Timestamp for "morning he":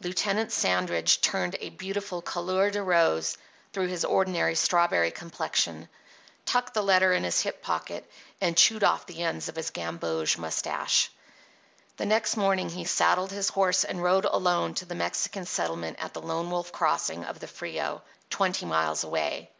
12.34-12.86